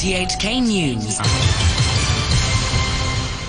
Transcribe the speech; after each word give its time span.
RTHK 0.00 0.62
News. 0.62 1.18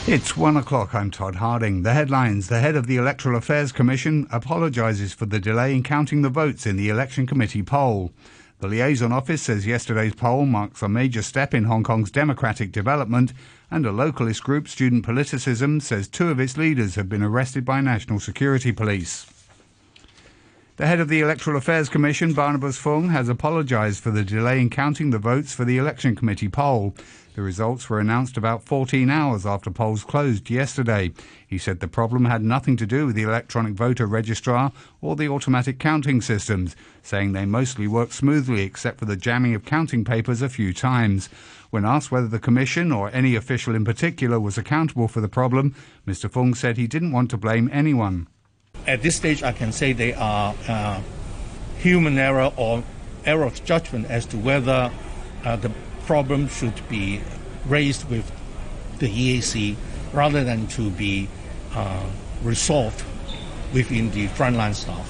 It's 0.05 0.35
one 0.35 0.57
o'clock. 0.57 0.93
I'm 0.93 1.09
Todd 1.09 1.35
Harding. 1.35 1.83
The 1.83 1.93
headlines 1.93 2.49
The 2.49 2.59
head 2.59 2.75
of 2.75 2.87
the 2.87 2.97
Electoral 2.97 3.37
Affairs 3.37 3.71
Commission 3.71 4.27
apologises 4.31 5.13
for 5.13 5.25
the 5.25 5.39
delay 5.39 5.73
in 5.73 5.81
counting 5.81 6.23
the 6.23 6.29
votes 6.29 6.65
in 6.65 6.75
the 6.75 6.89
Election 6.89 7.25
Committee 7.25 7.63
poll. 7.63 8.11
The 8.59 8.67
liaison 8.67 9.13
office 9.13 9.43
says 9.43 9.65
yesterday's 9.65 10.13
poll 10.13 10.45
marks 10.45 10.81
a 10.81 10.89
major 10.89 11.21
step 11.21 11.53
in 11.53 11.63
Hong 11.63 11.83
Kong's 11.83 12.11
democratic 12.11 12.73
development, 12.73 13.31
and 13.71 13.85
a 13.85 13.91
localist 13.91 14.43
group, 14.43 14.67
Student 14.67 15.05
Politicism, 15.05 15.81
says 15.81 16.09
two 16.09 16.31
of 16.31 16.41
its 16.41 16.57
leaders 16.57 16.95
have 16.95 17.07
been 17.07 17.23
arrested 17.23 17.63
by 17.63 17.79
national 17.79 18.19
security 18.19 18.73
police. 18.73 19.25
The 20.77 20.87
head 20.87 21.01
of 21.01 21.09
the 21.09 21.19
Electoral 21.19 21.57
Affairs 21.57 21.89
Commission, 21.89 22.31
Barnabas 22.31 22.77
Fung, 22.77 23.09
has 23.09 23.27
apologised 23.27 24.01
for 24.01 24.09
the 24.09 24.23
delay 24.23 24.61
in 24.61 24.69
counting 24.69 25.09
the 25.09 25.19
votes 25.19 25.53
for 25.53 25.65
the 25.65 25.77
Election 25.77 26.15
Committee 26.15 26.47
poll. 26.47 26.95
The 27.35 27.41
results 27.41 27.89
were 27.89 27.99
announced 27.99 28.37
about 28.37 28.63
14 28.63 29.09
hours 29.09 29.45
after 29.45 29.69
polls 29.69 30.05
closed 30.05 30.49
yesterday. 30.49 31.11
He 31.45 31.57
said 31.57 31.81
the 31.81 31.89
problem 31.89 32.23
had 32.23 32.41
nothing 32.41 32.77
to 32.77 32.85
do 32.85 33.05
with 33.05 33.15
the 33.15 33.23
electronic 33.23 33.73
voter 33.73 34.05
registrar 34.05 34.71
or 35.01 35.17
the 35.17 35.27
automatic 35.27 35.77
counting 35.77 36.21
systems, 36.21 36.73
saying 37.03 37.33
they 37.33 37.45
mostly 37.45 37.85
worked 37.85 38.13
smoothly 38.13 38.61
except 38.61 38.97
for 38.97 39.05
the 39.05 39.17
jamming 39.17 39.53
of 39.53 39.65
counting 39.65 40.05
papers 40.05 40.41
a 40.41 40.47
few 40.47 40.73
times. 40.73 41.27
When 41.69 41.83
asked 41.83 42.13
whether 42.13 42.29
the 42.29 42.39
Commission 42.39 42.93
or 42.93 43.09
any 43.13 43.35
official 43.35 43.75
in 43.75 43.83
particular 43.83 44.39
was 44.39 44.57
accountable 44.57 45.09
for 45.09 45.19
the 45.19 45.27
problem, 45.27 45.75
Mr. 46.07 46.31
Fung 46.31 46.53
said 46.53 46.77
he 46.77 46.87
didn't 46.87 47.11
want 47.11 47.29
to 47.31 47.37
blame 47.37 47.69
anyone 47.73 48.27
at 48.87 49.01
this 49.01 49.15
stage, 49.15 49.43
I 49.43 49.51
can 49.51 49.71
say 49.71 49.93
they 49.93 50.13
are 50.13 50.55
uh, 50.67 51.01
human 51.77 52.17
error 52.17 52.51
or 52.57 52.83
error 53.25 53.45
of 53.45 53.63
judgment 53.63 54.07
as 54.09 54.25
to 54.27 54.37
whether 54.37 54.91
uh, 55.45 55.55
the 55.55 55.71
problem 56.05 56.47
should 56.47 56.87
be 56.89 57.21
raised 57.67 58.09
with 58.09 58.29
the 58.99 59.07
EAC 59.07 59.75
rather 60.13 60.43
than 60.43 60.67
to 60.67 60.89
be 60.89 61.29
uh, 61.73 62.05
resolved 62.43 63.03
within 63.73 64.11
the 64.11 64.27
frontline 64.29 64.75
staff. 64.75 65.07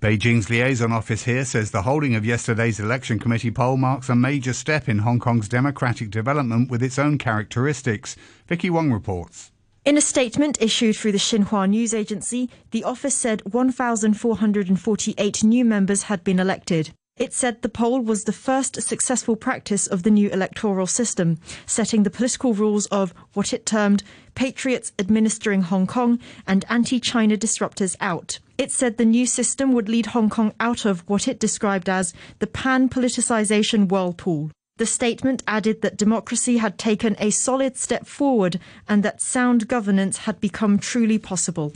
Beijing's 0.00 0.48
liaison 0.48 0.92
office 0.92 1.24
here 1.24 1.44
says 1.44 1.72
the 1.72 1.82
holding 1.82 2.14
of 2.14 2.24
yesterday's 2.24 2.78
election 2.78 3.18
committee 3.18 3.50
poll 3.50 3.76
marks 3.76 4.08
a 4.08 4.14
major 4.14 4.52
step 4.52 4.88
in 4.88 4.98
Hong 4.98 5.18
Kong's 5.18 5.48
democratic 5.48 6.10
development 6.10 6.70
with 6.70 6.84
its 6.84 7.00
own 7.00 7.18
characteristics. 7.18 8.14
Vicky 8.46 8.70
Wong 8.70 8.92
reports. 8.92 9.50
In 9.88 9.96
a 9.96 10.02
statement 10.02 10.60
issued 10.60 10.96
through 10.96 11.12
the 11.12 11.18
Xinhua 11.18 11.66
news 11.66 11.94
agency, 11.94 12.50
the 12.72 12.84
office 12.84 13.14
said 13.14 13.40
1,448 13.50 15.44
new 15.44 15.64
members 15.64 16.02
had 16.02 16.22
been 16.22 16.38
elected. 16.38 16.90
It 17.16 17.32
said 17.32 17.62
the 17.62 17.70
poll 17.70 18.02
was 18.02 18.24
the 18.24 18.32
first 18.34 18.82
successful 18.82 19.34
practice 19.34 19.86
of 19.86 20.02
the 20.02 20.10
new 20.10 20.28
electoral 20.28 20.86
system, 20.86 21.38
setting 21.64 22.02
the 22.02 22.10
political 22.10 22.52
rules 22.52 22.84
of 22.88 23.14
what 23.32 23.54
it 23.54 23.64
termed 23.64 24.02
patriots 24.34 24.92
administering 24.98 25.62
Hong 25.62 25.86
Kong 25.86 26.18
and 26.46 26.66
anti 26.68 27.00
China 27.00 27.38
disruptors 27.38 27.96
out. 27.98 28.40
It 28.58 28.70
said 28.70 28.98
the 28.98 29.06
new 29.06 29.24
system 29.24 29.72
would 29.72 29.88
lead 29.88 30.08
Hong 30.08 30.28
Kong 30.28 30.52
out 30.60 30.84
of 30.84 31.02
what 31.08 31.26
it 31.26 31.40
described 31.40 31.88
as 31.88 32.12
the 32.40 32.46
pan 32.46 32.90
politicization 32.90 33.88
whirlpool. 33.88 34.50
The 34.78 34.86
statement 34.86 35.42
added 35.48 35.82
that 35.82 35.96
democracy 35.96 36.58
had 36.58 36.78
taken 36.78 37.16
a 37.18 37.30
solid 37.30 37.76
step 37.76 38.06
forward 38.06 38.60
and 38.88 39.02
that 39.02 39.20
sound 39.20 39.66
governance 39.66 40.18
had 40.18 40.40
become 40.40 40.78
truly 40.78 41.18
possible. 41.18 41.72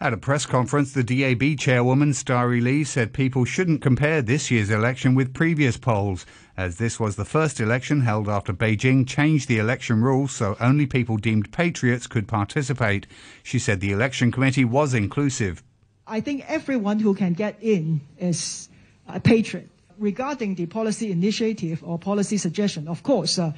At 0.00 0.12
a 0.12 0.16
press 0.16 0.46
conference, 0.46 0.92
the 0.92 1.04
DAB 1.04 1.56
chairwoman, 1.60 2.12
Starry 2.12 2.60
Lee, 2.60 2.82
said 2.82 3.12
people 3.12 3.44
shouldn't 3.44 3.82
compare 3.82 4.20
this 4.20 4.50
year's 4.50 4.70
election 4.70 5.14
with 5.14 5.32
previous 5.32 5.76
polls, 5.76 6.26
as 6.56 6.78
this 6.78 6.98
was 6.98 7.14
the 7.14 7.24
first 7.24 7.60
election 7.60 8.00
held 8.00 8.28
after 8.28 8.52
Beijing 8.52 9.06
changed 9.06 9.46
the 9.46 9.58
election 9.58 10.02
rules 10.02 10.32
so 10.32 10.56
only 10.58 10.86
people 10.86 11.18
deemed 11.18 11.52
patriots 11.52 12.08
could 12.08 12.26
participate. 12.26 13.06
She 13.44 13.60
said 13.60 13.78
the 13.78 13.92
election 13.92 14.32
committee 14.32 14.64
was 14.64 14.92
inclusive. 14.92 15.62
I 16.04 16.20
think 16.20 16.44
everyone 16.48 16.98
who 16.98 17.14
can 17.14 17.32
get 17.34 17.58
in 17.62 18.00
is 18.18 18.68
a 19.06 19.20
patriot 19.20 19.70
regarding 20.00 20.54
the 20.56 20.66
policy 20.66 21.12
initiative 21.12 21.82
or 21.84 21.98
policy 21.98 22.38
suggestion, 22.38 22.88
of 22.88 23.02
course, 23.02 23.38
uh, 23.38 23.52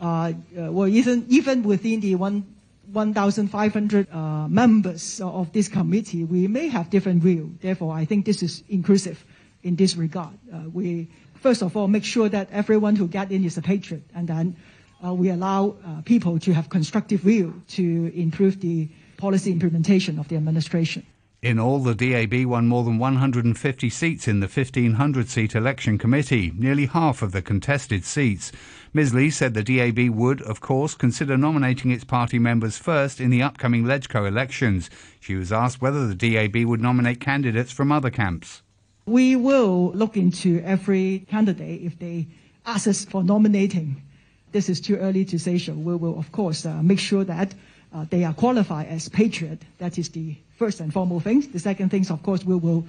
uh, 0.00 0.04
uh 0.06 0.32
well, 0.72 0.88
even, 0.88 1.26
even 1.28 1.62
within 1.64 2.00
the 2.00 2.14
one, 2.14 2.46
1,500 2.92 4.06
uh, 4.10 4.48
members 4.48 5.20
of 5.20 5.52
this 5.52 5.68
committee, 5.68 6.24
we 6.24 6.46
may 6.46 6.68
have 6.68 6.88
different 6.88 7.22
view. 7.22 7.54
Therefore, 7.60 7.92
I 7.92 8.06
think 8.06 8.24
this 8.24 8.42
is 8.42 8.62
inclusive 8.70 9.22
in 9.62 9.76
this 9.76 9.94
regard. 9.96 10.30
Uh, 10.50 10.70
we, 10.72 11.08
first 11.34 11.60
of 11.62 11.76
all, 11.76 11.88
make 11.88 12.04
sure 12.04 12.30
that 12.30 12.48
everyone 12.50 12.96
who 12.96 13.06
get 13.06 13.30
in 13.30 13.44
is 13.44 13.58
a 13.58 13.62
patriot, 13.62 14.04
and 14.14 14.26
then 14.26 14.56
uh, 15.04 15.12
we 15.12 15.28
allow 15.28 15.76
people 16.06 16.38
to 16.38 16.52
have 16.54 16.70
constructive 16.70 17.20
view 17.20 17.60
to 17.68 18.10
improve 18.14 18.58
the 18.60 18.88
policy 19.18 19.50
implementation 19.52 20.18
of 20.18 20.28
the 20.28 20.36
administration. 20.36 21.04
In 21.40 21.60
all, 21.60 21.78
the 21.78 21.94
DAB 21.94 22.46
won 22.46 22.66
more 22.66 22.82
than 22.82 22.98
150 22.98 23.90
seats 23.90 24.26
in 24.26 24.40
the 24.40 24.48
1,500 24.48 25.28
seat 25.28 25.54
election 25.54 25.96
committee, 25.96 26.52
nearly 26.56 26.86
half 26.86 27.22
of 27.22 27.30
the 27.30 27.40
contested 27.40 28.04
seats. 28.04 28.50
Ms. 28.92 29.14
Lee 29.14 29.30
said 29.30 29.54
the 29.54 29.62
DAB 29.62 30.08
would, 30.12 30.42
of 30.42 30.60
course, 30.60 30.96
consider 30.96 31.36
nominating 31.36 31.92
its 31.92 32.02
party 32.02 32.40
members 32.40 32.76
first 32.76 33.20
in 33.20 33.30
the 33.30 33.40
upcoming 33.40 33.84
LegCo 33.84 34.26
elections. 34.26 34.90
She 35.20 35.36
was 35.36 35.52
asked 35.52 35.80
whether 35.80 36.08
the 36.08 36.16
DAB 36.16 36.64
would 36.64 36.80
nominate 36.80 37.20
candidates 37.20 37.70
from 37.70 37.92
other 37.92 38.10
camps. 38.10 38.62
We 39.06 39.36
will 39.36 39.92
look 39.92 40.16
into 40.16 40.60
every 40.64 41.24
candidate 41.30 41.82
if 41.82 42.00
they 42.00 42.26
ask 42.66 42.88
us 42.88 43.04
for 43.04 43.22
nominating. 43.22 44.02
This 44.50 44.68
is 44.68 44.80
too 44.80 44.96
early 44.96 45.24
to 45.26 45.38
say 45.38 45.58
so. 45.58 45.74
We 45.74 45.94
will, 45.94 46.18
of 46.18 46.32
course, 46.32 46.66
uh, 46.66 46.82
make 46.82 46.98
sure 46.98 47.22
that 47.22 47.54
uh, 47.94 48.06
they 48.10 48.24
are 48.24 48.34
qualified 48.34 48.88
as 48.88 49.08
patriot. 49.08 49.62
That 49.78 49.98
is 49.98 50.08
the 50.08 50.34
first 50.58 50.80
and 50.80 50.92
foremost 50.92 51.24
things. 51.24 51.48
The 51.48 51.60
second 51.60 51.90
things, 51.90 52.10
of 52.10 52.22
course, 52.22 52.44
we 52.44 52.56
will 52.56 52.84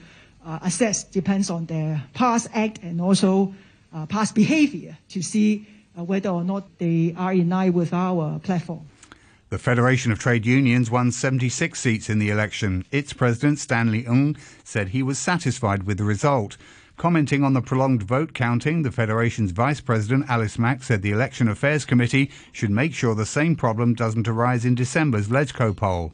uh, 0.45 0.59
assess 0.63 1.03
depends 1.03 1.49
on 1.49 1.67
their 1.67 2.03
past 2.13 2.47
act 2.53 2.79
and 2.81 2.99
also 2.99 3.53
uh, 3.93 4.05
past 4.07 4.33
behavior 4.33 4.97
to 5.09 5.21
see 5.21 5.67
uh, 5.97 6.03
whether 6.03 6.29
or 6.29 6.43
not 6.43 6.67
they 6.79 7.13
are 7.15 7.33
in 7.33 7.49
line 7.49 7.73
with 7.73 7.93
our 7.93 8.39
platform. 8.39 8.81
The 9.49 9.57
Federation 9.57 10.11
of 10.11 10.19
Trade 10.19 10.45
Unions 10.45 10.91
won 10.91 11.11
76 11.11 11.79
seats 11.79 12.09
in 12.09 12.19
the 12.19 12.29
election. 12.29 12.85
Its 12.91 13.13
president, 13.13 13.59
Stanley 13.59 14.05
Ng, 14.05 14.37
said 14.63 14.89
he 14.89 15.01
was 15.01 15.17
satisfied 15.17 15.83
with 15.83 15.97
the 15.97 16.03
result. 16.03 16.57
Commenting 16.97 17.43
on 17.43 17.53
the 17.53 17.61
prolonged 17.61 18.03
vote 18.03 18.33
counting, 18.33 18.83
the 18.83 18.91
Federation's 18.91 19.51
Vice 19.51 19.81
President, 19.81 20.29
Alice 20.29 20.59
Mak 20.59 20.83
said 20.83 21.01
the 21.01 21.11
Election 21.11 21.47
Affairs 21.47 21.85
Committee 21.85 22.29
should 22.51 22.69
make 22.69 22.93
sure 22.93 23.15
the 23.15 23.25
same 23.25 23.55
problem 23.55 23.93
doesn't 23.93 24.27
arise 24.27 24.65
in 24.65 24.75
December's 24.75 25.29
LegCo 25.29 25.75
poll. 25.75 26.13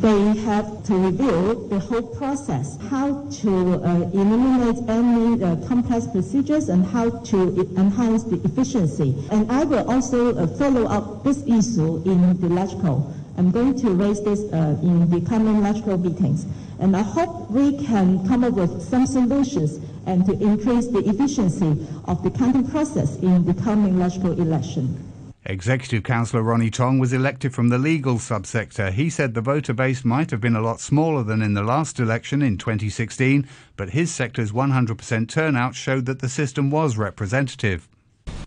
They 0.00 0.36
have 0.40 0.84
to 0.84 0.94
review 0.94 1.68
the 1.70 1.78
whole 1.78 2.02
process, 2.02 2.76
how 2.90 3.26
to 3.40 3.50
uh, 3.82 4.10
eliminate 4.12 4.84
any 4.88 5.42
uh, 5.42 5.56
complex 5.66 6.06
procedures 6.06 6.68
and 6.68 6.84
how 6.84 7.08
to 7.08 7.72
enhance 7.78 8.24
the 8.24 8.36
efficiency. 8.44 9.16
And 9.30 9.50
I 9.50 9.64
will 9.64 9.90
also 9.90 10.36
uh, 10.36 10.46
follow 10.58 10.84
up 10.84 11.24
this 11.24 11.38
issue 11.44 12.02
in 12.04 12.38
the 12.42 12.48
LegCo. 12.48 13.10
I'm 13.38 13.50
going 13.50 13.74
to 13.80 13.90
raise 13.90 14.22
this 14.22 14.40
uh, 14.52 14.78
in 14.82 15.08
the 15.08 15.22
coming 15.26 15.62
LegCo 15.62 15.98
meetings. 15.98 16.44
And 16.78 16.94
I 16.94 17.02
hope 17.02 17.50
we 17.50 17.82
can 17.82 18.26
come 18.28 18.44
up 18.44 18.52
with 18.52 18.82
some 18.82 19.06
solutions 19.06 19.80
and 20.04 20.26
to 20.26 20.32
increase 20.32 20.88
the 20.88 21.08
efficiency 21.08 21.86
of 22.04 22.22
the 22.22 22.30
counting 22.30 22.68
process 22.68 23.16
in 23.16 23.46
the 23.46 23.54
coming 23.62 23.94
LegCo 23.94 24.38
election. 24.38 25.02
Executive 25.48 26.02
Councillor 26.02 26.42
Ronny 26.42 26.70
Tong 26.70 26.98
was 26.98 27.12
elected 27.12 27.54
from 27.54 27.68
the 27.68 27.78
legal 27.78 28.16
subsector. 28.16 28.90
He 28.90 29.08
said 29.08 29.34
the 29.34 29.40
voter 29.40 29.72
base 29.72 30.04
might 30.04 30.32
have 30.32 30.40
been 30.40 30.56
a 30.56 30.60
lot 30.60 30.80
smaller 30.80 31.22
than 31.22 31.40
in 31.40 31.54
the 31.54 31.62
last 31.62 32.00
election 32.00 32.42
in 32.42 32.58
2016, 32.58 33.46
but 33.76 33.90
his 33.90 34.12
sector's 34.12 34.50
100% 34.50 35.28
turnout 35.28 35.76
showed 35.76 36.06
that 36.06 36.18
the 36.18 36.28
system 36.28 36.68
was 36.68 36.96
representative. 36.96 37.88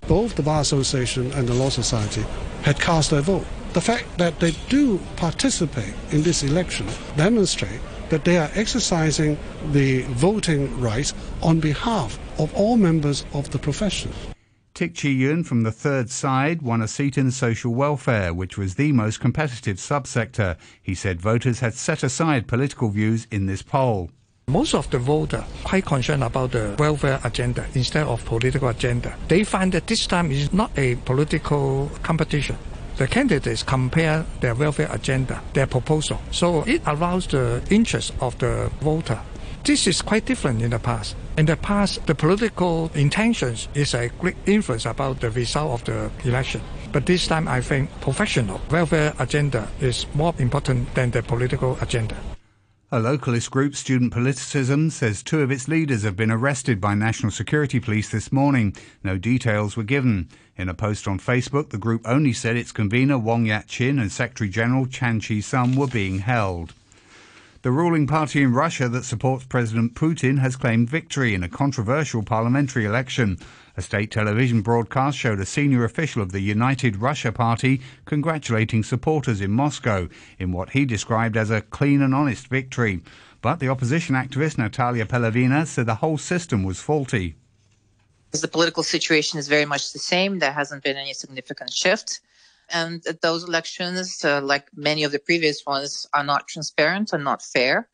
Both 0.09 0.35
the 0.35 0.44
Bar 0.44 0.59
Association 0.59 1.31
and 1.31 1.47
the 1.47 1.53
Law 1.53 1.69
Society 1.69 2.25
had 2.63 2.79
cast 2.81 3.12
their 3.12 3.21
vote. 3.21 3.45
The 3.71 3.81
fact 3.81 4.18
that 4.18 4.41
they 4.41 4.51
do 4.68 5.00
participate 5.15 5.94
in 6.12 6.21
this 6.21 6.44
election 6.44 6.88
demonstrates 7.15 7.81
that 8.09 8.25
they 8.25 8.38
are 8.38 8.50
exercising 8.56 9.38
the 9.71 10.01
voting 10.01 10.81
rights 10.81 11.13
on 11.41 11.62
behalf 11.62 12.19
of 12.39 12.53
all 12.56 12.75
members 12.75 13.24
of 13.33 13.50
the 13.51 13.59
profession. 13.59 14.12
Tik 14.79 14.95
Chi 14.95 15.09
Yuen 15.09 15.43
from 15.43 15.63
the 15.63 15.73
third 15.73 16.09
side 16.09 16.61
won 16.61 16.81
a 16.81 16.87
seat 16.87 17.17
in 17.17 17.31
social 17.31 17.73
welfare, 17.73 18.33
which 18.33 18.57
was 18.57 18.75
the 18.75 18.93
most 18.93 19.19
competitive 19.19 19.75
subsector. 19.75 20.55
He 20.81 20.95
said 20.95 21.19
voters 21.19 21.59
had 21.59 21.73
set 21.73 22.01
aside 22.01 22.47
political 22.47 22.87
views 22.87 23.27
in 23.29 23.45
this 23.45 23.61
poll. 23.61 24.09
Most 24.47 24.73
of 24.73 24.89
the 24.89 24.97
voters 24.97 25.43
quite 25.65 25.85
concerned 25.85 26.23
about 26.23 26.51
the 26.51 26.77
welfare 26.79 27.19
agenda 27.25 27.65
instead 27.75 28.07
of 28.07 28.23
political 28.23 28.69
agenda. 28.69 29.13
They 29.27 29.43
find 29.43 29.73
that 29.73 29.85
this 29.85 30.07
time 30.07 30.31
is 30.31 30.53
not 30.53 30.71
a 30.77 30.95
political 30.95 31.91
competition. 32.01 32.55
The 32.95 33.07
candidates 33.09 33.63
compare 33.63 34.25
their 34.39 34.55
welfare 34.55 34.87
agenda, 34.91 35.41
their 35.51 35.67
proposal. 35.67 36.21
So 36.31 36.63
it 36.63 36.83
aroused 36.87 37.31
the 37.31 37.61
interest 37.69 38.13
of 38.21 38.37
the 38.37 38.71
voter. 38.79 39.19
This 39.65 39.87
is 39.87 40.01
quite 40.01 40.25
different 40.25 40.61
in 40.61 40.69
the 40.69 40.79
past. 40.79 41.17
In 41.39 41.45
the 41.45 41.56
past, 41.56 42.06
the 42.06 42.15
political 42.15 42.91
intentions 42.95 43.69
is 43.74 43.94
a 43.94 44.09
great 44.19 44.36
influence 44.45 44.86
about 44.86 45.21
the 45.21 45.30
result 45.30 45.71
of 45.71 45.86
the 45.86 46.27
election. 46.27 46.59
But 46.91 47.06
this 47.06 47.27
time, 47.27 47.47
I 47.47 47.62
think 47.62 47.89
professional 48.01 48.59
welfare 48.69 49.13
agenda 49.19 49.69
is 49.80 50.06
more 50.13 50.36
important 50.38 50.94
than 50.95 51.12
the 51.12 51.24
political 51.24 51.77
agenda. 51.80 52.18
A 52.91 53.00
localist 53.00 53.51
group, 53.51 53.74
Student 53.77 54.12
Politicism, 54.12 54.91
says 54.91 55.24
two 55.24 55.39
of 55.39 55.50
its 55.50 55.69
leaders 55.69 56.03
have 56.03 56.18
been 56.18 56.30
arrested 56.30 56.81
by 56.81 56.94
National 56.94 57.31
Security 57.31 57.80
Police 57.80 58.09
this 58.09 58.33
morning. 58.33 58.75
No 59.01 59.18
details 59.18 59.77
were 59.77 59.83
given. 59.83 60.27
In 60.57 60.68
a 60.68 60.74
post 60.74 61.07
on 61.07 61.19
Facebook, 61.19 61.69
the 61.69 61.77
group 61.77 62.01
only 62.03 62.33
said 62.33 62.57
its 62.57 62.74
convener 62.74 63.18
Wong 63.18 63.45
Yat 63.45 63.65
Chin 63.69 63.97
and 63.97 64.12
Secretary 64.12 64.50
General 64.50 64.88
Chan 64.88 65.21
Chi 65.21 65.39
Sum 65.39 65.77
were 65.77 65.88
being 65.88 66.19
held. 66.19 66.74
The 67.61 67.71
ruling 67.71 68.07
party 68.07 68.41
in 68.41 68.53
Russia 68.53 68.88
that 68.88 69.03
supports 69.03 69.44
President 69.44 69.94
Putin 69.94 70.39
has 70.39 70.56
claimed 70.56 70.89
victory 70.89 71.33
in 71.33 71.44
a 71.44 71.50
controversial 71.50 72.23
parliamentary 72.23 72.85
election. 72.85 73.38
A 73.75 73.81
state 73.81 74.11
television 74.11 74.61
broadcast 74.61 75.17
showed 75.17 75.41
a 75.41 75.45
senior 75.45 75.83
official 75.83 76.21
of 76.21 76.31
the 76.31 76.39
United 76.39 76.95
Russia 76.95 77.33
Party 77.33 77.81
congratulating 78.06 78.81
supporters 78.81 79.41
in 79.41 79.51
Moscow 79.51 80.07
in 80.38 80.53
what 80.53 80.69
he 80.69 80.85
described 80.85 81.35
as 81.35 81.50
a 81.51 81.59
clean 81.59 82.01
and 82.01 82.15
honest 82.15 82.47
victory. 82.47 83.01
But 83.41 83.59
the 83.59 83.67
opposition 83.67 84.15
activist 84.15 84.57
Natalia 84.57 85.05
Pelevina 85.05 85.67
said 85.67 85.85
the 85.85 85.95
whole 85.95 86.17
system 86.17 86.63
was 86.63 86.79
faulty. 86.79 87.35
The 88.31 88.47
political 88.47 88.83
situation 88.83 89.38
is 89.38 89.50
very 89.50 89.65
much 89.65 89.91
the 89.91 90.00
same. 90.00 90.39
There 90.39 90.53
hasn't 90.53 90.81
been 90.81 90.95
any 90.95 91.13
significant 91.13 91.73
shift 91.73 92.21
and 92.71 93.04
those 93.21 93.44
elections, 93.44 94.24
uh, 94.24 94.42
like 94.42 94.68
many 94.75 95.04
of 95.04 95.12
the 95.12 95.19
previous 95.19 95.63
ones, 95.66 96.06
are 96.13 96.24
not 96.24 96.48
transparent 96.48 97.13
and 97.13 97.24
not 97.24 97.42
fair. 97.42 97.89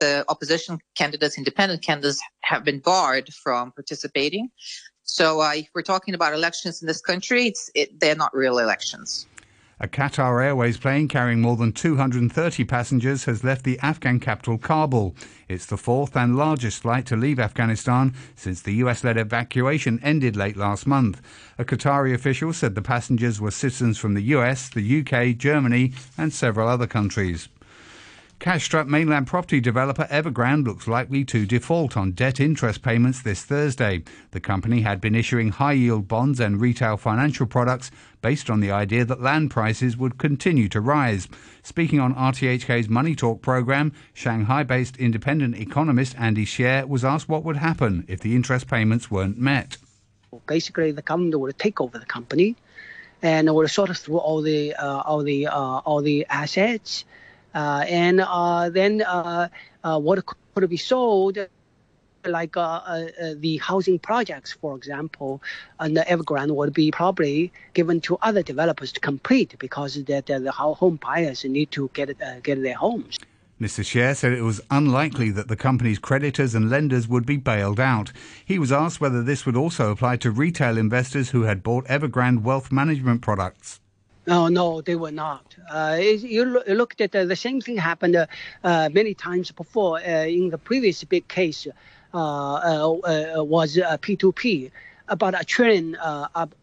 The 0.00 0.24
opposition 0.28 0.78
candidates, 0.96 1.36
independent 1.36 1.82
candidates, 1.82 2.20
have 2.42 2.64
been 2.64 2.78
barred 2.80 3.32
from 3.34 3.72
participating. 3.72 4.50
So, 5.02 5.40
uh, 5.40 5.52
if 5.54 5.68
we're 5.74 5.82
talking 5.82 6.14
about 6.14 6.34
elections 6.34 6.82
in 6.82 6.86
this 6.86 7.00
country, 7.00 7.52
it, 7.74 7.98
they're 7.98 8.14
not 8.14 8.34
real 8.34 8.58
elections. 8.58 9.26
A 9.80 9.86
Qatar 9.86 10.44
Airways 10.44 10.76
plane 10.76 11.06
carrying 11.06 11.40
more 11.40 11.56
than 11.56 11.70
230 11.70 12.64
passengers 12.64 13.26
has 13.26 13.44
left 13.44 13.62
the 13.62 13.78
Afghan 13.78 14.18
capital 14.18 14.58
Kabul. 14.58 15.14
It's 15.48 15.66
the 15.66 15.76
fourth 15.76 16.16
and 16.16 16.36
largest 16.36 16.82
flight 16.82 17.06
to 17.06 17.16
leave 17.16 17.38
Afghanistan 17.38 18.12
since 18.34 18.60
the 18.60 18.74
US 18.74 19.04
led 19.04 19.16
evacuation 19.16 20.00
ended 20.02 20.34
late 20.34 20.56
last 20.56 20.84
month. 20.84 21.22
A 21.58 21.64
Qatari 21.64 22.12
official 22.12 22.52
said 22.52 22.74
the 22.74 22.82
passengers 22.82 23.40
were 23.40 23.52
citizens 23.52 23.98
from 23.98 24.14
the 24.14 24.22
US, 24.34 24.68
the 24.68 25.00
UK, 25.00 25.36
Germany, 25.38 25.92
and 26.16 26.32
several 26.32 26.66
other 26.66 26.88
countries. 26.88 27.48
Cash-strapped 28.40 28.88
mainland 28.88 29.26
property 29.26 29.58
developer 29.58 30.04
Evergrande 30.04 30.64
looks 30.64 30.86
likely 30.86 31.24
to 31.24 31.44
default 31.44 31.96
on 31.96 32.12
debt 32.12 32.38
interest 32.38 32.82
payments 32.82 33.20
this 33.20 33.42
Thursday. 33.42 34.04
The 34.30 34.38
company 34.38 34.82
had 34.82 35.00
been 35.00 35.16
issuing 35.16 35.48
high-yield 35.48 36.06
bonds 36.06 36.38
and 36.38 36.60
retail 36.60 36.96
financial 36.96 37.46
products 37.46 37.90
based 38.22 38.48
on 38.48 38.60
the 38.60 38.70
idea 38.70 39.04
that 39.06 39.20
land 39.20 39.50
prices 39.50 39.96
would 39.96 40.18
continue 40.18 40.68
to 40.68 40.80
rise. 40.80 41.26
Speaking 41.64 41.98
on 41.98 42.14
RTHK's 42.14 42.88
Money 42.88 43.16
Talk 43.16 43.42
program, 43.42 43.92
Shanghai-based 44.14 44.96
independent 44.98 45.58
economist 45.58 46.14
Andy 46.16 46.46
Xie 46.46 46.86
was 46.86 47.04
asked 47.04 47.28
what 47.28 47.42
would 47.42 47.56
happen 47.56 48.04
if 48.06 48.20
the 48.20 48.36
interest 48.36 48.68
payments 48.68 49.10
weren't 49.10 49.36
met. 49.36 49.78
Basically, 50.46 50.92
the 50.92 51.02
government 51.02 51.40
would 51.40 51.58
take 51.58 51.80
over 51.80 51.98
the 51.98 52.06
company 52.06 52.54
and 53.20 53.52
would 53.52 53.68
sort 53.68 53.90
of 53.90 53.98
through 53.98 54.18
all 54.18 54.42
the 54.42 54.74
uh, 54.76 55.00
all 55.00 55.24
the 55.24 55.48
uh, 55.48 55.78
all 55.78 56.02
the 56.02 56.24
assets 56.30 57.04
and 57.58 58.20
uh, 58.20 58.70
then 58.70 59.02
uh, 59.02 59.48
what 59.82 60.24
could 60.54 60.68
be 60.68 60.76
sold 60.76 61.38
like 62.24 62.56
uh, 62.56 62.60
uh, 62.60 63.08
the 63.36 63.56
housing 63.58 63.98
projects, 63.98 64.52
for 64.52 64.76
example, 64.76 65.42
and 65.80 65.96
the 65.96 66.02
Evergrande 66.02 66.54
would 66.54 66.72
be 66.72 66.90
probably 66.90 67.52
given 67.74 68.00
to 68.02 68.18
other 68.22 68.42
developers 68.42 68.92
to 68.92 69.00
complete 69.00 69.56
because 69.58 69.94
the, 69.94 70.22
the, 70.26 70.52
home 70.52 70.96
buyers 70.96 71.44
need 71.44 71.70
to 71.70 71.90
get 71.94 72.10
uh, 72.22 72.40
get 72.40 72.62
their 72.62 72.74
homes. 72.74 73.18
Mr. 73.60 73.82
Xie 73.82 74.14
said 74.14 74.32
it 74.32 74.42
was 74.42 74.60
unlikely 74.70 75.30
that 75.32 75.48
the 75.48 75.56
company's 75.56 75.98
creditors 75.98 76.54
and 76.54 76.70
lenders 76.70 77.08
would 77.08 77.26
be 77.26 77.36
bailed 77.36 77.80
out. 77.80 78.12
He 78.44 78.56
was 78.56 78.70
asked 78.70 79.00
whether 79.00 79.22
this 79.22 79.44
would 79.46 79.56
also 79.56 79.90
apply 79.90 80.18
to 80.18 80.30
retail 80.30 80.78
investors 80.78 81.30
who 81.30 81.42
had 81.42 81.64
bought 81.64 81.84
Evergrande 81.86 82.42
wealth 82.42 82.70
management 82.70 83.20
products. 83.20 83.80
No, 84.28 84.48
no, 84.48 84.82
they 84.82 84.94
were 84.94 85.10
not. 85.10 85.56
Uh, 85.70 85.96
you, 85.98 86.62
you 86.66 86.74
looked 86.74 87.00
at 87.00 87.12
the 87.12 87.34
same 87.34 87.62
thing 87.62 87.78
happened 87.78 88.14
uh, 88.14 88.26
uh 88.62 88.90
many 88.92 89.14
times 89.14 89.50
before. 89.50 90.00
Uh, 90.00 90.26
in 90.26 90.50
the 90.50 90.58
previous 90.58 91.02
big 91.04 91.26
case, 91.28 91.66
uh, 92.12 92.18
uh, 92.18 93.38
uh 93.38 93.44
was 93.44 93.78
uh, 93.78 93.96
P2P. 93.96 94.70
About 95.08 95.40
a 95.40 95.44
trillion, 95.44 95.96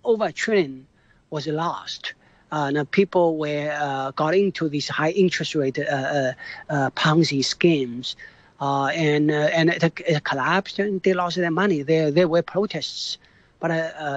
over 0.04 0.26
a 0.26 0.32
trillion 0.32 0.86
was 1.32 1.48
lost. 1.48 2.14
and 2.52 2.92
people 2.92 3.38
were 3.38 4.14
got 4.16 4.36
into 4.36 4.70
these 4.70 4.88
high 4.88 5.14
interest 5.24 5.56
rate 5.56 5.80
Ponzi 7.02 7.44
schemes. 7.44 8.16
And 8.60 9.32
and 9.32 9.70
it, 9.72 10.00
it, 10.06 10.24
collapsed 10.24 10.78
and 10.78 11.02
they 11.02 11.16
lost 11.16 11.38
their 11.38 11.50
money. 11.64 11.82
There 11.82 12.12
there 12.12 12.28
were 12.28 12.44
protests, 12.44 13.18
but 13.60 13.70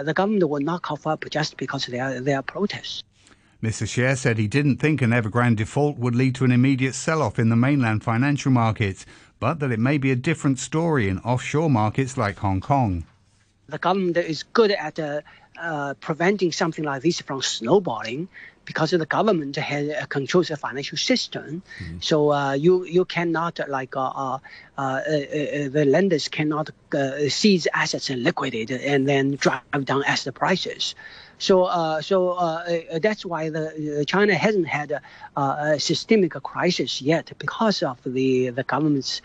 the 0.05 0.13
government 0.13 0.47
will 0.51 0.67
not 0.73 0.83
cough 0.83 1.07
up 1.07 1.25
just 1.31 1.57
because 1.57 1.87
there 1.87 2.05
are, 2.05 2.21
there 2.21 2.37
are 2.41 2.43
protests. 2.43 3.08
Mr. 3.63 3.87
Xie 3.87 4.17
said 4.17 4.39
he 4.39 4.47
didn't 4.47 4.77
think 4.77 5.03
an 5.03 5.11
Evergrande 5.11 5.57
default 5.57 5.99
would 5.99 6.15
lead 6.15 6.37
to 6.37 6.45
an 6.45 6.53
immediate 6.53 6.95
sell-off 6.95 7.41
in 7.41 7.49
the 7.49 7.57
mainland 7.57 8.05
financial 8.05 8.53
markets, 8.53 9.05
but 9.41 9.59
that 9.59 9.73
it 9.73 9.81
may 9.81 9.99
be 9.99 10.13
a 10.13 10.17
different 10.17 10.61
story 10.61 11.09
in 11.09 11.19
offshore 11.21 11.69
markets 11.69 12.17
like 12.17 12.39
Hong 12.39 12.61
Kong. 12.61 13.05
The 13.67 13.79
government 13.79 14.17
is 14.17 14.45
good 14.45 14.71
at 14.71 15.01
uh, 15.01 15.23
uh, 15.61 15.95
preventing 15.95 16.53
something 16.53 16.85
like 16.85 17.03
this 17.03 17.21
from 17.21 17.43
snowballing 17.43 18.29
because 18.65 18.91
the 18.91 19.07
government 19.07 19.57
has, 19.57 19.89
uh, 19.89 20.07
controls 20.07 20.49
the 20.49 20.57
financial 20.57 20.97
system. 20.97 21.63
Mm-hmm. 21.81 21.97
So 22.01 22.33
uh, 22.33 22.53
you 22.53 22.85
you 22.85 23.05
cannot 23.07 23.59
like 23.69 23.97
uh, 23.97 24.39
uh, 24.77 25.01
the 25.77 25.85
lenders 25.87 26.29
cannot 26.29 26.71
seize 27.29 27.67
assets 27.75 28.11
and 28.11 28.23
liquidate 28.23 28.71
and 28.71 29.09
then 29.09 29.37
drive 29.37 29.85
down 29.85 30.05
asset 30.05 30.35
prices. 30.35 30.95
So, 31.39 31.65
uh, 31.65 32.03
so 32.03 32.31
uh, 32.31 32.81
uh, 32.93 32.99
that's 32.99 33.25
why 33.25 33.49
the 33.49 34.05
China 34.07 34.35
hasn't 34.35 34.67
had 34.67 34.91
a, 34.91 35.01
a, 35.41 35.81
systemic 35.81 36.33
crisis 36.43 37.01
yet 37.01 37.33
because 37.39 37.83
of 37.83 37.99
the 38.05 38.51
the 38.51 38.65
government's 38.65 39.23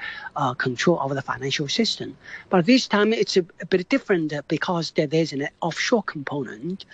control 0.58 1.00
of 1.00 1.16
the 1.16 1.22
financial 1.22 1.68
system. 1.68 2.16
But 2.50 2.66
this 2.66 2.88
time 2.88 3.14
it's 3.14 3.36
a, 3.36 3.46
a 3.62 3.66
bit 3.66 3.90
different 3.90 4.34
because 4.48 4.92
there's 4.92 5.34
an 5.34 5.48
offshore 5.62 6.04
component. 6.04 6.86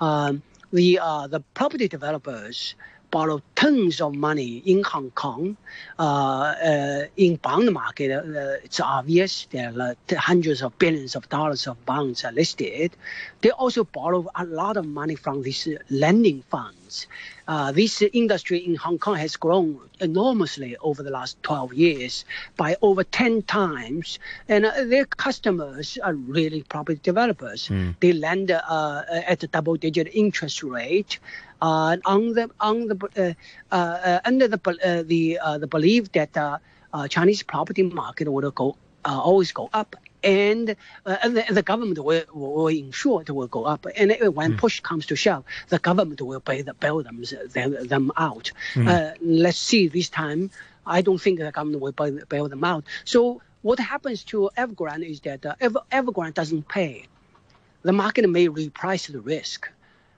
Um, 0.00 0.42
the 0.72 1.00
the 1.28 1.42
property 1.54 1.88
developers 1.88 2.74
borrow 3.10 3.40
tons 3.54 4.00
of 4.00 4.14
money 4.14 4.62
in 4.64 4.82
Hong 4.84 5.10
Kong. 5.10 5.56
Uh, 5.98 6.02
uh, 6.02 7.04
in 7.16 7.36
bond 7.36 7.72
market, 7.72 8.10
uh, 8.12 8.64
it's 8.64 8.80
obvious 8.80 9.46
there 9.50 9.72
are 9.80 9.96
hundreds 10.16 10.62
of 10.62 10.78
billions 10.78 11.16
of 11.16 11.28
dollars 11.28 11.66
of 11.66 11.76
bonds 11.86 12.24
are 12.24 12.32
listed. 12.32 12.92
They 13.40 13.50
also 13.50 13.84
borrow 13.84 14.28
a 14.34 14.44
lot 14.44 14.76
of 14.76 14.86
money 14.86 15.14
from 15.14 15.42
these 15.42 15.68
lending 15.90 16.42
funds. 16.50 16.87
Uh, 17.46 17.72
this 17.72 18.02
industry 18.12 18.58
in 18.58 18.74
Hong 18.74 18.98
Kong 18.98 19.16
has 19.16 19.36
grown 19.36 19.80
enormously 20.00 20.76
over 20.78 21.02
the 21.02 21.10
last 21.10 21.42
12 21.42 21.74
years 21.74 22.24
by 22.56 22.76
over 22.82 23.04
10 23.04 23.42
times. 23.42 24.18
And 24.48 24.66
uh, 24.66 24.84
their 24.84 25.04
customers 25.04 25.98
are 26.02 26.14
really 26.14 26.62
property 26.62 27.00
developers. 27.02 27.68
Mm. 27.68 27.94
They 28.00 28.12
lend 28.12 28.50
uh, 28.50 29.02
at 29.08 29.42
a 29.42 29.46
double 29.46 29.76
digit 29.76 30.08
interest 30.12 30.62
rate. 30.62 31.18
Uh, 31.60 31.96
on 32.04 32.34
the 32.34 32.48
on 32.60 32.86
the 32.86 33.34
uh, 33.72 33.74
uh, 33.74 34.20
under 34.24 34.46
the 34.46 35.04
the 35.08 35.38
the 35.58 35.66
belief 35.66 36.12
that 36.12 36.60
Chinese 37.08 37.42
property 37.42 37.82
market 37.82 38.30
would 38.30 38.54
go 38.54 38.76
always 39.04 39.50
go 39.50 39.68
up 39.72 39.96
and, 40.22 40.76
uh, 41.06 41.28
the, 41.28 41.44
the, 41.50 41.62
government 41.62 41.98
will, 41.98 42.24
will 42.32 42.68
ensure 42.68 43.22
it 43.22 43.30
will 43.30 43.46
go 43.46 43.64
up. 43.64 43.86
And 43.96 44.16
when 44.34 44.54
mm. 44.54 44.58
push 44.58 44.80
comes 44.80 45.06
to 45.06 45.16
shove, 45.16 45.44
the 45.68 45.78
government 45.78 46.20
will 46.20 46.40
pay 46.40 46.62
the, 46.62 46.74
bail 46.74 47.02
them, 47.02 47.22
them 47.52 48.12
out. 48.16 48.50
Mm. 48.74 48.88
Uh, 48.88 49.14
let's 49.20 49.58
see 49.58 49.88
this 49.88 50.08
time. 50.08 50.50
I 50.86 51.02
don't 51.02 51.20
think 51.20 51.38
the 51.38 51.52
government 51.52 51.82
will 51.82 51.92
bail, 51.92 52.18
bail 52.28 52.48
them 52.48 52.64
out. 52.64 52.84
So 53.04 53.42
what 53.62 53.78
happens 53.78 54.24
to 54.24 54.50
Evergrande 54.56 55.08
is 55.08 55.20
that 55.20 55.44
uh, 55.44 55.54
Ever, 55.60 55.80
Evergrande 55.92 56.34
doesn't 56.34 56.68
pay. 56.68 57.06
The 57.82 57.92
market 57.92 58.28
may 58.28 58.48
reprice 58.48 59.10
the 59.10 59.20
risk. 59.20 59.68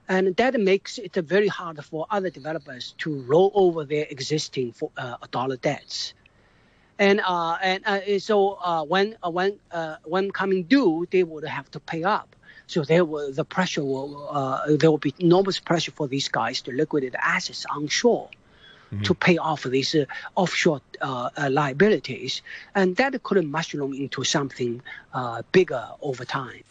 And 0.08 0.34
that 0.36 0.58
makes 0.58 0.98
it 0.98 1.14
very 1.14 1.46
hard 1.46 1.84
for 1.84 2.06
other 2.10 2.30
developers 2.30 2.94
to 2.98 3.22
roll 3.22 3.52
over 3.54 3.84
their 3.84 4.06
existing 4.10 4.72
for, 4.72 4.90
uh, 4.96 5.16
dollar 5.30 5.56
debts. 5.56 6.14
And 7.00 7.20
uh, 7.26 7.56
and 7.62 7.82
uh, 7.86 8.18
so 8.20 8.58
uh, 8.62 8.84
when 8.84 9.16
uh, 9.24 9.30
when 9.30 9.58
uh, 9.72 9.96
when 10.04 10.30
coming 10.30 10.64
due, 10.64 11.06
they 11.10 11.24
would 11.24 11.44
have 11.44 11.70
to 11.72 11.80
pay 11.80 12.04
up. 12.04 12.36
So 12.68 12.84
there 12.84 13.04
will 13.04 13.32
the 13.32 13.44
pressure 13.44 13.84
will 13.84 14.28
uh, 14.30 14.76
there 14.76 14.90
will 14.90 14.98
be 14.98 15.14
enormous 15.18 15.58
pressure 15.58 15.92
for 15.92 16.06
these 16.06 16.28
guys 16.28 16.60
to 16.62 16.72
liquidate 16.72 17.16
assets 17.18 17.66
onshore. 17.66 18.28
mm-hmm. 18.92 19.02
to 19.02 19.14
pay 19.14 19.38
off 19.38 19.62
these 19.64 19.94
uh, 19.94 20.04
offshore 20.34 20.80
liabilities, 21.48 22.42
and 22.74 22.96
that 22.96 23.22
could 23.22 23.44
mushroom 23.46 23.92
into 23.94 24.24
something 24.24 24.82
uh, 25.14 25.42
bigger 25.52 25.88
over 26.00 26.24
time. 26.24 26.64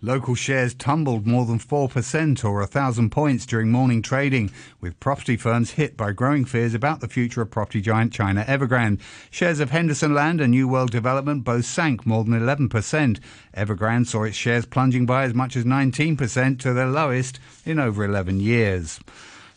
Local 0.00 0.36
shares 0.36 0.74
tumbled 0.74 1.26
more 1.26 1.44
than 1.44 1.58
4% 1.58 2.44
or 2.44 2.60
1,000 2.60 3.10
points 3.10 3.44
during 3.44 3.72
morning 3.72 4.00
trading, 4.00 4.52
with 4.80 5.00
property 5.00 5.36
firms 5.36 5.72
hit 5.72 5.96
by 5.96 6.12
growing 6.12 6.44
fears 6.44 6.72
about 6.72 7.00
the 7.00 7.08
future 7.08 7.42
of 7.42 7.50
property 7.50 7.80
giant 7.80 8.12
China 8.12 8.44
Evergrande. 8.46 9.00
Shares 9.28 9.58
of 9.58 9.70
Henderson 9.70 10.14
Land 10.14 10.40
and 10.40 10.52
New 10.52 10.68
World 10.68 10.92
Development 10.92 11.42
both 11.42 11.64
sank 11.64 12.06
more 12.06 12.22
than 12.22 12.38
11%. 12.38 13.18
Evergrande 13.56 14.06
saw 14.06 14.22
its 14.22 14.36
shares 14.36 14.66
plunging 14.66 15.04
by 15.04 15.24
as 15.24 15.34
much 15.34 15.56
as 15.56 15.64
19% 15.64 16.60
to 16.60 16.72
their 16.72 16.86
lowest 16.86 17.40
in 17.64 17.80
over 17.80 18.04
11 18.04 18.38
years. 18.38 19.00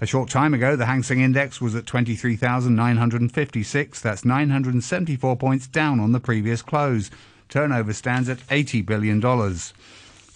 A 0.02 0.08
short 0.08 0.32
time 0.32 0.56
ago, 0.56 0.76
the 0.76 0.88
Hang 0.88 1.04
Seng 1.04 1.20
Index 1.20 1.62
was 1.62 1.76
at 1.76 1.86
23,956. 1.86 4.02
That's 4.02 4.26
974 4.26 5.36
points 5.36 5.68
down 5.68 6.00
on 6.00 6.14
the 6.14 6.20
previous 6.20 6.64
close. 6.64 7.12
Turnover 7.48 7.94
stands 7.94 8.28
at 8.28 8.40
$80 8.48 8.84
billion. 8.84 9.22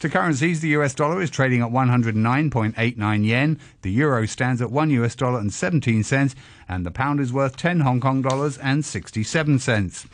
To 0.05 0.11
currencies, 0.11 0.61
the 0.61 0.69
US 0.77 0.93
dollar 0.93 1.19
is 1.19 1.31
trading 1.31 1.63
at 1.63 1.71
109.89 1.71 3.25
yen, 3.25 3.59
the 3.81 3.89
euro 3.89 4.27
stands 4.27 4.61
at 4.61 4.69
1 4.69 4.91
US 4.91 5.15
dollar 5.15 5.39
and 5.39 5.51
17 5.51 6.03
cents, 6.03 6.35
and 6.69 6.85
the 6.85 6.91
pound 6.91 7.19
is 7.19 7.33
worth 7.33 7.57
10 7.57 7.79
Hong 7.79 7.99
Kong 7.99 8.21
dollars 8.21 8.59
and 8.59 8.85
67 8.85 9.57
cents. 9.57 10.05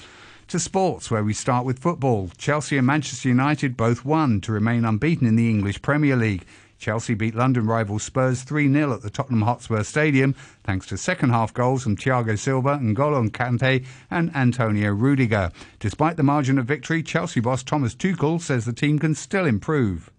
To 0.47 0.59
sports, 0.59 1.11
where 1.11 1.25
we 1.25 1.33
start 1.33 1.65
with 1.65 1.79
football. 1.79 2.29
Chelsea 2.37 2.77
and 2.77 2.87
Manchester 2.87 3.27
United 3.27 3.75
both 3.75 4.05
won 4.05 4.39
to 4.41 4.53
remain 4.53 4.85
unbeaten 4.85 5.27
in 5.27 5.35
the 5.35 5.49
English 5.49 5.81
Premier 5.81 6.15
League. 6.15 6.45
Chelsea 6.81 7.13
beat 7.13 7.35
London 7.35 7.67
rival 7.67 7.99
Spurs 7.99 8.41
3 8.41 8.73
0 8.73 8.93
at 8.95 9.03
the 9.03 9.11
Tottenham 9.11 9.43
Hotspur 9.43 9.83
Stadium 9.83 10.33
thanks 10.63 10.87
to 10.87 10.97
second 10.97 11.29
half 11.29 11.53
goals 11.53 11.83
from 11.83 11.95
Thiago 11.95 12.37
Silva, 12.37 12.79
N'Golo 12.81 13.29
Kante, 13.29 13.85
and 14.09 14.35
Antonio 14.35 14.91
Rudiger. 14.91 15.51
Despite 15.79 16.17
the 16.17 16.23
margin 16.23 16.57
of 16.57 16.65
victory, 16.65 17.03
Chelsea 17.03 17.39
boss 17.39 17.61
Thomas 17.61 17.93
Tuchel 17.93 18.41
says 18.41 18.65
the 18.65 18.73
team 18.73 18.97
can 18.97 19.13
still 19.13 19.45
improve. 19.45 20.09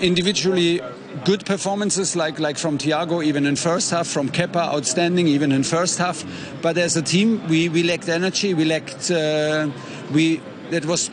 Individually 0.00 0.80
good 1.24 1.46
performances 1.46 2.16
like 2.16 2.40
like 2.40 2.58
from 2.58 2.78
Thiago 2.78 3.24
even 3.24 3.46
in 3.46 3.54
first 3.54 3.92
half 3.92 4.08
from 4.08 4.28
Kepa 4.28 4.74
outstanding 4.74 5.28
even 5.28 5.52
in 5.52 5.62
first 5.62 5.98
half. 5.98 6.24
But 6.60 6.76
as 6.78 6.96
a 6.96 7.02
team 7.02 7.46
we, 7.48 7.68
we 7.68 7.84
lacked 7.84 8.08
energy 8.08 8.54
we 8.54 8.64
lacked 8.64 9.12
uh, 9.12 9.70
we 10.12 10.42
that 10.70 10.84
was 10.84 11.10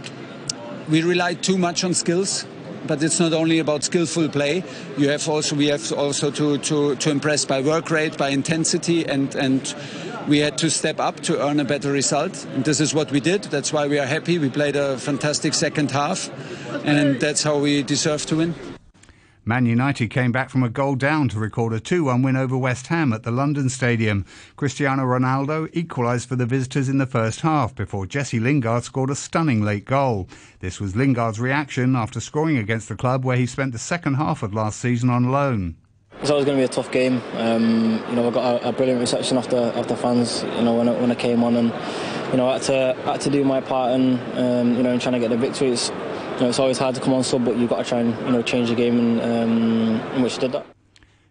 we 0.90 1.04
relied 1.04 1.44
too 1.44 1.60
much 1.60 1.84
on 1.84 1.94
skills 1.94 2.46
but 2.88 3.02
it's 3.04 3.20
not 3.20 3.34
only 3.34 3.60
about 3.60 3.84
skillful 3.84 4.30
play. 4.30 4.64
You 4.98 5.10
have 5.10 5.28
also 5.28 5.56
we 5.56 5.68
have 5.68 5.92
also 5.94 6.32
to, 6.32 6.58
to, 6.58 6.96
to 6.96 7.10
impress 7.10 7.46
by 7.46 7.62
work 7.62 7.90
rate, 7.90 8.18
by 8.18 8.30
intensity, 8.30 9.06
and 9.06 9.36
and 9.36 9.76
we 10.28 10.40
had 10.40 10.58
to 10.58 10.70
step 10.70 11.00
up 11.00 11.20
to 11.22 11.42
earn 11.46 11.60
a 11.60 11.66
better 11.66 11.92
result. 11.92 12.46
And 12.56 12.66
this 12.66 12.80
is 12.80 12.94
what 12.94 13.12
we 13.12 13.20
did. 13.20 13.44
That's 13.44 13.72
why 13.72 13.88
we 13.88 14.00
are 14.00 14.08
happy. 14.08 14.40
We 14.40 14.50
played 14.50 14.76
a 14.76 14.98
fantastic 14.98 15.54
second 15.54 15.92
half, 15.92 16.30
and 16.86 17.20
that's 17.20 17.44
how 17.44 17.60
we 17.60 17.84
deserve 17.84 18.26
to 18.28 18.38
win. 18.38 18.75
Man 19.48 19.68
United 19.68 20.08
came 20.08 20.32
back 20.32 20.50
from 20.50 20.64
a 20.64 20.70
goal 20.70 20.96
down 20.96 21.30
to 21.30 21.38
record 21.38 21.72
a 21.72 21.80
2 21.80 22.06
1 22.06 22.24
win 22.24 22.36
over 22.36 22.58
West 22.58 22.88
Ham 22.88 23.14
at 23.14 23.22
the 23.22 23.30
London 23.30 23.70
Stadium. 23.70 24.26
Cristiano 24.56 25.04
Ronaldo 25.04 25.70
equalised 25.72 26.28
for 26.28 26.36
the 26.36 26.48
visitors 26.48 26.90
in 26.90 26.98
the 26.98 27.06
first 27.06 27.42
half 27.42 27.76
before 27.76 28.08
Jesse 28.08 28.40
Lingard 28.40 28.84
scored 28.84 29.12
a 29.12 29.16
stunning 29.16 29.62
late 29.62 29.86
goal. 29.86 30.28
This 30.62 30.80
was 30.80 30.96
Lingard's 30.96 31.40
reaction 31.40 31.96
after 31.96 32.20
scoring 32.20 32.58
against 32.58 32.90
the 32.90 32.96
club 32.96 33.24
where 33.24 33.38
he 33.38 33.46
spent 33.46 33.72
the 33.72 33.78
second 33.78 34.16
half 34.16 34.42
of 34.42 34.56
last 34.56 34.80
season 34.80 35.12
on 35.12 35.32
loan. 35.32 35.76
It's 36.22 36.32
always 36.32 36.46
going 36.46 36.58
to 36.58 36.62
be 36.62 36.66
a 36.66 36.68
tough 36.68 36.92
game. 36.92 37.22
Um, 37.34 38.04
you 38.10 38.16
know, 38.16 38.28
I 38.28 38.32
got 38.32 38.64
a, 38.64 38.70
a, 38.70 38.72
brilliant 38.72 39.00
reception 39.00 39.38
after 39.38 39.58
after 39.76 39.96
fans. 39.96 40.42
You 40.42 40.64
know, 40.64 40.74
when 40.74 40.90
I, 40.90 40.94
when 40.94 41.12
I 41.12 41.16
came 41.16 41.44
on, 41.44 41.56
and 41.56 41.72
you 42.32 42.38
know, 42.38 42.48
I 42.48 42.54
had 42.54 42.62
to 42.64 42.98
I 43.06 43.12
had 43.12 43.22
to 43.22 43.30
do 43.30 43.44
my 43.44 43.62
part 43.62 43.92
and 43.92 44.20
um, 44.40 44.76
you 44.76 44.82
know, 44.82 44.92
in 44.92 45.00
trying 45.00 45.14
to 45.14 45.20
get 45.20 45.30
the 45.30 45.38
victories 45.38 45.92
you 46.36 46.42
know, 46.42 46.50
it's 46.50 46.60
always 46.60 46.78
hard 46.78 46.96
to 46.96 47.02
come 47.02 47.14
on 47.14 47.24
sub, 47.24 47.46
but 47.46 47.58
you've 47.58 47.70
got 47.70 47.78
to 47.78 47.84
try 47.84 48.00
and 48.00 48.18
you 48.26 48.32
know 48.32 48.42
change 48.42 48.70
the 48.70 48.76
game, 48.76 49.00
and 49.00 49.22
um, 49.22 50.16
in 50.16 50.22
which 50.22 50.38
did 50.38 50.52
that. 50.52 50.66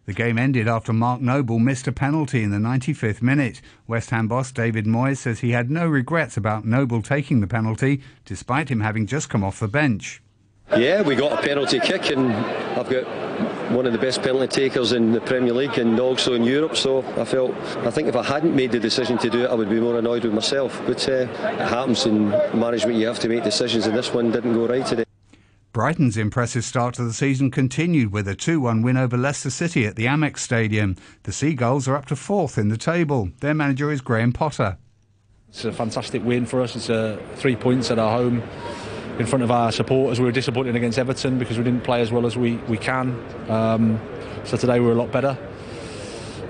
The 0.07 0.13
game 0.13 0.37
ended 0.37 0.69
after 0.69 0.93
Mark 0.93 1.23
Noble 1.23 1.59
missed 1.59 1.87
a 1.87 1.93
penalty 1.93 2.43
in 2.43 2.51
the 2.51 2.59
95th 2.59 3.23
minute. 3.23 3.63
West 3.87 4.11
Ham 4.11 4.29
boss 4.29 4.53
David 4.53 4.85
Moyes 4.85 5.17
says 5.17 5.41
he 5.41 5.53
had 5.53 5.71
no 5.71 5.87
regrets 5.87 6.37
about 6.37 6.67
Noble 6.67 7.01
taking 7.01 7.41
the 7.41 7.47
penalty, 7.47 8.03
despite 8.27 8.69
him 8.69 8.81
having 8.81 9.07
just 9.07 9.31
come 9.31 9.43
off 9.43 9.61
the 9.61 9.69
bench. 9.69 10.23
Yeah, 10.77 11.03
we 11.03 11.15
got 11.15 11.39
a 11.39 11.43
penalty 11.47 11.81
kick, 11.81 12.11
and 12.11 12.33
I've 12.33 12.89
got 12.91 13.05
one 13.71 13.87
of 13.87 13.93
the 13.93 13.99
best 13.99 14.23
penalty 14.23 14.47
takers 14.47 14.93
in 14.93 15.13
the 15.13 15.21
Premier 15.21 15.53
League 15.53 15.79
and 15.79 15.99
also 15.99 16.35
in 16.35 16.45
Europe. 16.45 16.77
So 16.77 17.03
I 17.21 17.25
felt, 17.25 17.53
I 17.87 17.91
think 17.91 18.09
if 18.09 18.17
I 18.17 18.23
hadn't 18.23 18.55
made 18.55 18.73
the 18.73 18.81
decision 18.81 19.19
to 19.19 19.31
do 19.31 19.45
it, 19.45 19.51
I 19.51 19.55
would 19.55 19.71
be 19.71 19.81
more 19.81 19.99
annoyed 19.99 20.25
with 20.25 20.35
myself. 20.35 20.81
But 20.87 21.09
uh, 21.09 21.13
it 21.13 21.29
happens 21.69 22.07
in 22.07 22.29
management, 22.29 22.99
you 22.99 23.07
have 23.07 23.19
to 23.21 23.29
make 23.29 23.45
decisions, 23.45 23.87
and 23.87 23.97
this 23.97 24.13
one 24.13 24.31
didn't 24.31 24.55
go 24.55 24.67
right 24.67 24.85
today. 24.85 25.05
Brighton's 25.73 26.17
impressive 26.17 26.65
start 26.65 26.95
to 26.95 27.05
the 27.05 27.13
season 27.13 27.51
continued 27.51 28.13
with 28.13 28.29
a 28.29 28.37
2 28.37 28.61
1 28.61 28.83
win 28.83 28.97
over 28.97 29.17
Leicester 29.17 29.51
City 29.51 29.87
at 29.87 29.97
the 29.97 30.07
Amex 30.07 30.39
Stadium. 30.39 30.97
The 31.25 31.33
Seagulls 31.33 31.89
are 31.89 31.97
up 31.97 32.07
to 32.07 32.17
fourth 32.17 32.59
in 32.59 32.69
the 32.69 32.77
table. 32.77 33.31
Their 33.41 33.55
manager 33.55 33.91
is 33.91 34.01
Graham 34.01 34.33
Potter. 34.33 34.79
It's 35.49 35.65
a 35.65 35.73
fantastic 35.73 36.25
win 36.25 36.47
for 36.47 36.61
us. 36.61 36.77
It's 36.77 36.91
uh, 36.91 37.21
three 37.37 37.57
points 37.57 37.91
at 37.91 37.99
our 37.99 38.17
home 38.17 38.43
in 39.19 39.27
front 39.27 39.43
of 39.43 39.51
our 39.51 39.71
supporters. 39.71 40.19
We 40.19 40.27
were 40.27 40.33
disappointed 40.33 40.77
against 40.77 40.99
Everton 40.99 41.39
because 41.39 41.59
we 41.59 41.65
didn't 41.65 41.85
play 41.85 42.01
as 42.01 42.11
well 42.11 42.27
as 42.27 42.37
we, 42.37 42.57
we 42.69 42.77
can. 42.77 43.23
Um, 43.49 44.01
so 44.45 44.57
today 44.57 44.81
we 44.81 44.87
were 44.87 44.93
a 44.93 44.97
lot 44.97 45.13
better. 45.13 45.39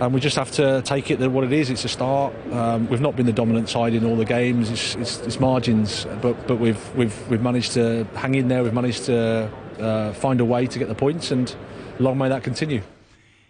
And 0.01 0.13
we 0.13 0.21
just 0.21 0.37
have 0.37 0.51
to 0.53 0.83
take 0.83 1.11
it 1.11 1.21
that 1.21 1.31
what 1.31 1.45
it 1.45 1.53
is. 1.53 1.71
It's 1.71 1.85
a 1.85 1.89
start. 1.89 2.35
Um, 2.51 2.89
we've 2.89 3.01
not 3.01 3.15
been 3.15 3.27
the 3.27 3.33
dominant 3.33 3.69
side 3.69 3.95
in 3.95 4.05
all 4.05 4.17
the 4.17 4.25
games. 4.25 4.71
It's, 4.71 4.97
it's, 4.97 5.19
it's, 5.21 5.41
margins, 5.41 6.05
but 6.21 6.49
but 6.49 6.57
we've 6.57 6.95
we've 6.97 7.29
we've 7.29 7.41
managed 7.41 7.73
to 7.75 8.05
hang 8.15 8.35
in 8.35 8.49
there. 8.49 8.65
We've 8.65 8.75
managed 8.75 9.05
to 9.05 9.49
uh, 9.79 10.13
find 10.15 10.41
a 10.41 10.45
way 10.45 10.67
to 10.67 10.79
get 10.81 10.89
the 10.89 10.97
points, 10.97 11.31
and 11.31 11.55
long 12.01 12.19
may 12.19 12.29
that 12.29 12.43
continue. 12.43 12.83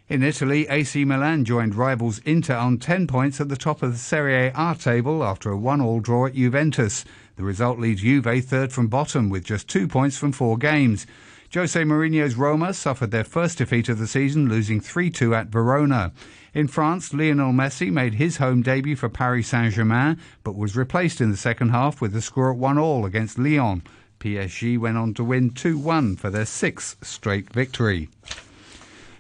In 0.07 0.23
Italy, 0.23 0.69
AC 0.69 1.07
Milan 1.07 1.47
joined 1.47 1.75
rivals 1.75 2.19
Inter 2.27 2.57
on 2.57 2.77
10 2.77 3.07
points 3.07 3.41
at 3.41 3.49
the 3.49 3.57
top 3.57 3.83
of 3.83 3.93
the 3.93 3.99
Serie 3.99 4.53
A 4.55 4.77
table 4.79 5.25
after 5.25 5.51
a 5.51 5.57
one-all 5.57 6.01
draw 6.01 6.27
at 6.27 6.35
Juventus. 6.35 7.07
The 7.37 7.43
result 7.43 7.79
leaves 7.79 8.03
Juve 8.03 8.45
third 8.45 8.71
from 8.71 8.89
bottom 8.89 9.31
with 9.31 9.45
just 9.45 9.67
two 9.67 9.89
points 9.89 10.19
from 10.19 10.33
four 10.33 10.59
games. 10.59 11.07
Jose 11.55 11.83
Mourinho's 11.83 12.37
Roma 12.37 12.75
suffered 12.75 13.13
their 13.13 13.25
first 13.25 13.57
defeat 13.57 13.89
of 13.89 13.99
the 13.99 14.07
season, 14.07 14.47
losing 14.47 14.79
3 14.79 15.09
2 15.09 15.35
at 15.35 15.47
Verona. 15.47 16.13
In 16.53 16.69
France, 16.69 17.15
Lionel 17.15 17.55
Messi 17.55 17.91
made 17.91 18.17
his 18.17 18.37
home 18.37 18.61
debut 18.61 18.97
for 18.97 19.09
Paris 19.09 19.49
Saint 19.49 19.73
Germain, 19.73 20.19
but 20.43 20.55
was 20.55 20.77
replaced 20.77 21.23
in 21.23 21.31
the 21.31 21.37
second 21.39 21.71
half 21.71 22.03
with 22.03 22.15
a 22.15 22.21
score 22.21 22.53
at 22.53 22.59
1 22.59 22.77
all 22.77 23.07
against 23.07 23.39
Lyon. 23.39 23.83
PSG 24.21 24.79
went 24.79 24.99
on 24.99 25.15
to 25.15 25.25
win 25.25 25.49
2 25.49 25.79
1 25.79 26.17
for 26.17 26.29
their 26.29 26.45
sixth 26.45 27.03
straight 27.03 27.51
victory. 27.55 28.11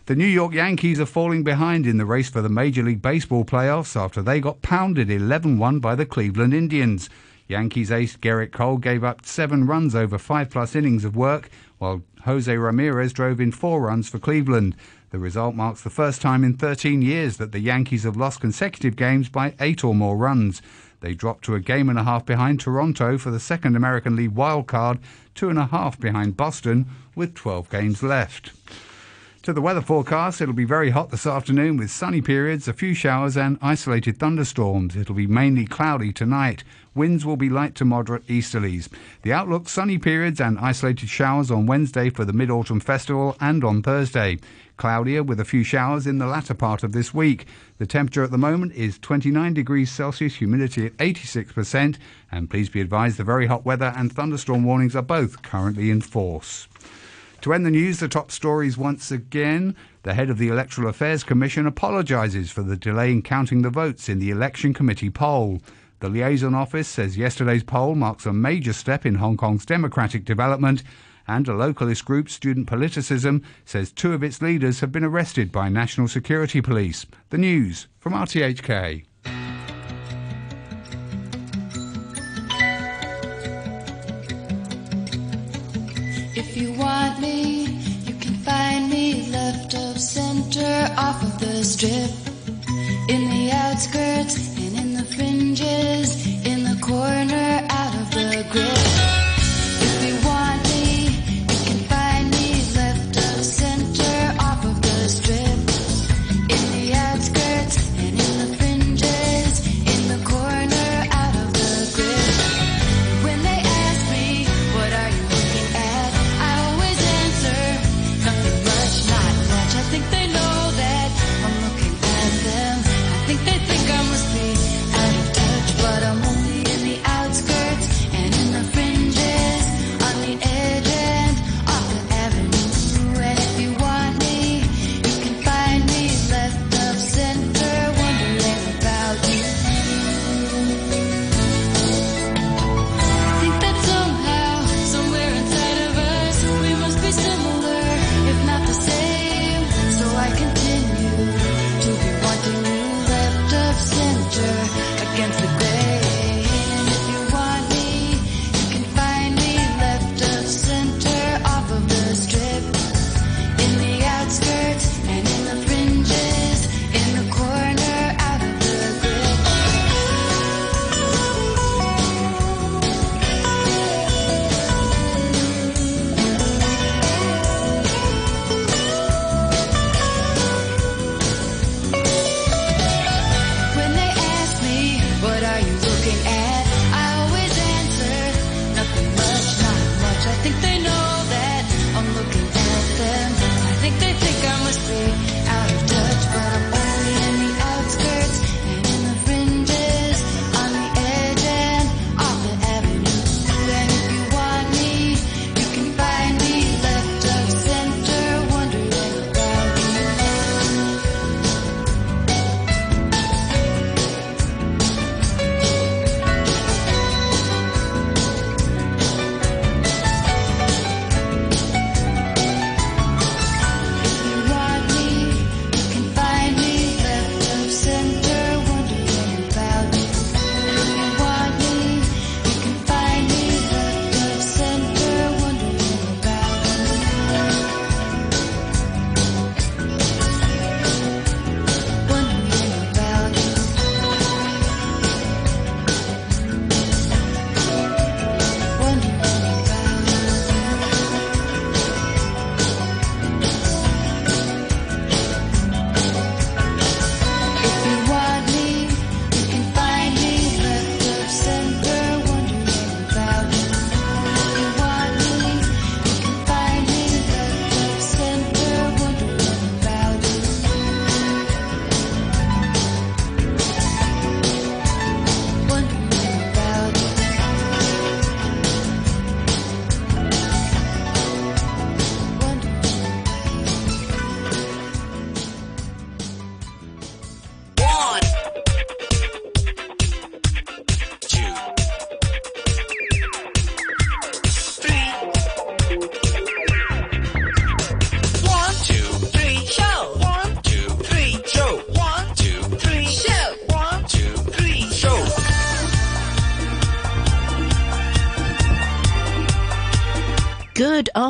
The 0.06 0.14
New 0.14 0.26
York 0.26 0.52
Yankees 0.52 1.00
are 1.00 1.06
falling 1.06 1.44
behind 1.44 1.86
in 1.86 1.96
the 1.96 2.04
race 2.04 2.28
for 2.28 2.42
the 2.42 2.50
Major 2.50 2.82
League 2.82 3.00
Baseball 3.00 3.42
playoffs 3.42 3.98
after 3.98 4.20
they 4.20 4.38
got 4.38 4.60
pounded 4.60 5.10
11 5.10 5.56
1 5.56 5.78
by 5.80 5.94
the 5.94 6.04
Cleveland 6.04 6.52
Indians. 6.52 7.08
Yankees 7.48 7.90
ace 7.90 8.14
Gerrit 8.14 8.52
Cole 8.52 8.76
gave 8.76 9.02
up 9.02 9.24
seven 9.24 9.66
runs 9.66 9.94
over 9.94 10.18
five 10.18 10.50
plus 10.50 10.74
innings 10.74 11.06
of 11.06 11.16
work, 11.16 11.48
while 11.78 12.02
Jose 12.26 12.54
Ramirez 12.54 13.14
drove 13.14 13.40
in 13.40 13.50
four 13.50 13.80
runs 13.80 14.10
for 14.10 14.18
Cleveland. 14.18 14.76
The 15.08 15.18
result 15.18 15.54
marks 15.54 15.80
the 15.80 15.88
first 15.88 16.20
time 16.20 16.44
in 16.44 16.58
13 16.58 17.00
years 17.00 17.38
that 17.38 17.52
the 17.52 17.60
Yankees 17.60 18.02
have 18.02 18.14
lost 18.14 18.42
consecutive 18.42 18.96
games 18.96 19.30
by 19.30 19.54
eight 19.58 19.82
or 19.84 19.94
more 19.94 20.18
runs. 20.18 20.60
They 21.00 21.14
dropped 21.14 21.46
to 21.46 21.54
a 21.54 21.60
game 21.60 21.88
and 21.88 21.98
a 21.98 22.04
half 22.04 22.26
behind 22.26 22.60
Toronto 22.60 23.16
for 23.16 23.30
the 23.30 23.40
second 23.40 23.74
American 23.74 24.16
League 24.16 24.32
wild 24.32 24.66
card, 24.66 24.98
two 25.34 25.48
and 25.48 25.58
a 25.58 25.64
half 25.64 25.98
behind 25.98 26.36
Boston, 26.36 26.84
with 27.14 27.34
12 27.34 27.70
games 27.70 28.02
left. 28.02 28.52
To 29.44 29.52
the 29.52 29.60
weather 29.60 29.82
forecast, 29.82 30.40
it'll 30.40 30.54
be 30.54 30.64
very 30.64 30.88
hot 30.88 31.10
this 31.10 31.26
afternoon 31.26 31.76
with 31.76 31.90
sunny 31.90 32.22
periods, 32.22 32.66
a 32.66 32.72
few 32.72 32.94
showers, 32.94 33.36
and 33.36 33.58
isolated 33.60 34.18
thunderstorms. 34.18 34.96
It'll 34.96 35.14
be 35.14 35.26
mainly 35.26 35.66
cloudy 35.66 36.14
tonight. 36.14 36.64
Winds 36.94 37.26
will 37.26 37.36
be 37.36 37.50
light 37.50 37.74
to 37.74 37.84
moderate 37.84 38.26
easterlies. 38.26 38.88
The 39.20 39.34
outlook 39.34 39.68
sunny 39.68 39.98
periods 39.98 40.40
and 40.40 40.58
isolated 40.58 41.10
showers 41.10 41.50
on 41.50 41.66
Wednesday 41.66 42.08
for 42.08 42.24
the 42.24 42.32
Mid 42.32 42.50
Autumn 42.50 42.80
Festival 42.80 43.36
and 43.38 43.62
on 43.64 43.82
Thursday. 43.82 44.38
Cloudier 44.78 45.22
with 45.22 45.38
a 45.38 45.44
few 45.44 45.62
showers 45.62 46.06
in 46.06 46.16
the 46.16 46.26
latter 46.26 46.54
part 46.54 46.82
of 46.82 46.92
this 46.92 47.12
week. 47.12 47.46
The 47.76 47.84
temperature 47.84 48.24
at 48.24 48.30
the 48.30 48.38
moment 48.38 48.72
is 48.72 48.98
29 48.98 49.52
degrees 49.52 49.92
Celsius, 49.92 50.36
humidity 50.36 50.86
at 50.86 50.96
86%, 50.96 51.98
and 52.32 52.48
please 52.48 52.70
be 52.70 52.80
advised 52.80 53.18
the 53.18 53.24
very 53.24 53.44
hot 53.44 53.66
weather 53.66 53.92
and 53.94 54.10
thunderstorm 54.10 54.64
warnings 54.64 54.96
are 54.96 55.02
both 55.02 55.42
currently 55.42 55.90
in 55.90 56.00
force. 56.00 56.66
To 57.44 57.52
end 57.52 57.66
the 57.66 57.70
news, 57.70 58.00
the 58.00 58.08
top 58.08 58.30
stories 58.30 58.78
once 58.78 59.10
again. 59.10 59.76
The 60.02 60.14
head 60.14 60.30
of 60.30 60.38
the 60.38 60.48
Electoral 60.48 60.88
Affairs 60.88 61.22
Commission 61.22 61.66
apologises 61.66 62.50
for 62.50 62.62
the 62.62 62.74
delay 62.74 63.12
in 63.12 63.20
counting 63.20 63.60
the 63.60 63.68
votes 63.68 64.08
in 64.08 64.18
the 64.18 64.30
Election 64.30 64.72
Committee 64.72 65.10
poll. 65.10 65.60
The 66.00 66.08
liaison 66.08 66.54
office 66.54 66.88
says 66.88 67.18
yesterday's 67.18 67.62
poll 67.62 67.96
marks 67.96 68.24
a 68.24 68.32
major 68.32 68.72
step 68.72 69.04
in 69.04 69.16
Hong 69.16 69.36
Kong's 69.36 69.66
democratic 69.66 70.24
development, 70.24 70.82
and 71.28 71.46
a 71.46 71.52
localist 71.52 72.06
group, 72.06 72.30
Student 72.30 72.66
Politicism, 72.66 73.44
says 73.66 73.92
two 73.92 74.14
of 74.14 74.24
its 74.24 74.40
leaders 74.40 74.80
have 74.80 74.90
been 74.90 75.04
arrested 75.04 75.52
by 75.52 75.68
National 75.68 76.08
Security 76.08 76.62
Police. 76.62 77.04
The 77.28 77.36
news 77.36 77.88
from 78.00 78.14
RTHK. 78.14 79.04
If 86.36 86.56
you 86.56 86.72
want 86.72 87.20
me, 87.20 87.66
you 88.06 88.14
can 88.14 88.34
find 88.34 88.90
me 88.90 89.30
left 89.30 89.72
of 89.74 90.00
center 90.00 90.92
off 90.96 91.22
of 91.22 91.38
the 91.38 91.62
strip. 91.62 92.10
In 93.08 93.30
the 93.30 93.52
outskirts 93.52 94.56
and 94.56 94.76
in 94.76 94.94
the 94.94 95.04
fringes, 95.14 96.26
in 96.44 96.64
the 96.64 96.76
corner, 96.82 97.23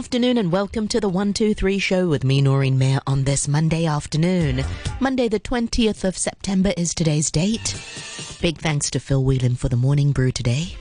afternoon 0.04 0.36
and 0.36 0.52
welcome 0.52 0.86
to 0.86 1.00
the 1.00 1.08
123 1.08 1.78
show 1.78 2.06
with 2.06 2.24
me, 2.24 2.42
Noreen 2.42 2.76
Mayer, 2.76 3.00
on 3.06 3.24
this 3.24 3.48
Monday 3.48 3.86
afternoon. 3.86 4.62
Monday, 5.00 5.28
the 5.28 5.40
20th 5.40 6.04
of 6.04 6.18
September 6.18 6.74
is 6.76 6.94
today's 6.94 7.30
date. 7.30 7.74
Big 8.42 8.58
thanks 8.58 8.90
to 8.90 9.00
Phil 9.00 9.24
Whelan 9.24 9.56
for 9.56 9.70
the 9.70 9.78
morning 9.78 10.12
brew 10.12 10.30
today. 10.30 10.76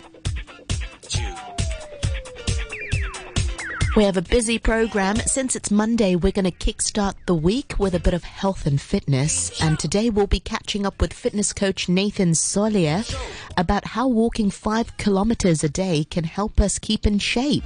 We 3.96 4.04
have 4.04 4.18
a 4.18 4.22
busy 4.22 4.60
program. 4.60 5.16
Since 5.16 5.56
it's 5.56 5.72
Monday, 5.72 6.18
we're 6.18 6.34
going 6.34 6.44
to 6.44 6.52
kickstart 6.52 7.14
the 7.26 7.34
week 7.34 7.76
with 7.80 7.96
a 7.96 8.02
bit 8.02 8.14
of 8.14 8.26
health 8.26 8.66
and 8.66 8.80
fitness. 8.80 9.62
And 9.62 9.80
today 9.80 10.10
we'll 10.10 10.28
be 10.28 10.42
catching 10.42 10.86
up 10.86 11.00
with 11.00 11.14
fitness 11.14 11.54
coach 11.54 11.88
Nathan 11.88 12.32
Solier 12.32 13.10
about 13.56 13.86
how 13.86 14.06
walking 14.10 14.52
five 14.52 14.98
kilometers 14.98 15.64
a 15.64 15.70
day 15.70 16.04
can 16.04 16.26
help 16.26 16.60
us 16.60 16.78
keep 16.78 17.08
in 17.08 17.20
shape. 17.20 17.64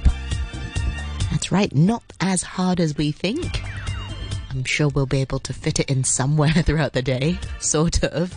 That's 1.30 1.52
right, 1.52 1.74
not 1.74 2.02
as 2.20 2.42
hard 2.42 2.80
as 2.80 2.96
we 2.96 3.12
think. 3.12 3.62
I'm 4.50 4.64
sure 4.64 4.88
we'll 4.88 5.06
be 5.06 5.20
able 5.20 5.40
to 5.40 5.52
fit 5.52 5.78
it 5.78 5.90
in 5.90 6.04
somewhere 6.04 6.50
throughout 6.62 6.94
the 6.94 7.02
day, 7.02 7.38
sort 7.60 8.02
of. 8.02 8.34